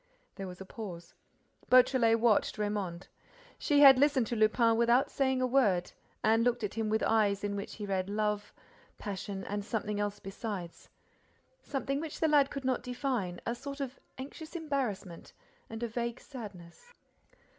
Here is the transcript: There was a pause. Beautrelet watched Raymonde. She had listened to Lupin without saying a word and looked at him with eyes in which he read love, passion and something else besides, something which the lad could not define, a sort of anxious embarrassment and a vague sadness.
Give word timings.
There 0.33 0.47
was 0.47 0.59
a 0.59 0.65
pause. 0.65 1.13
Beautrelet 1.69 2.19
watched 2.19 2.57
Raymonde. 2.57 3.07
She 3.59 3.81
had 3.81 3.99
listened 3.99 4.25
to 4.25 4.35
Lupin 4.35 4.75
without 4.75 5.11
saying 5.11 5.43
a 5.43 5.45
word 5.45 5.91
and 6.23 6.43
looked 6.43 6.63
at 6.63 6.73
him 6.73 6.89
with 6.89 7.03
eyes 7.03 7.43
in 7.43 7.55
which 7.55 7.75
he 7.75 7.85
read 7.85 8.09
love, 8.09 8.51
passion 8.97 9.43
and 9.45 9.63
something 9.63 9.99
else 9.99 10.17
besides, 10.17 10.89
something 11.61 12.01
which 12.01 12.19
the 12.19 12.27
lad 12.27 12.49
could 12.49 12.65
not 12.65 12.81
define, 12.81 13.39
a 13.45 13.53
sort 13.53 13.79
of 13.79 13.99
anxious 14.17 14.55
embarrassment 14.55 15.33
and 15.69 15.83
a 15.83 15.87
vague 15.87 16.19
sadness. 16.19 16.91